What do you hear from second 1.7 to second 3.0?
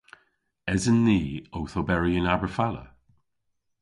oberi yn Aberfala?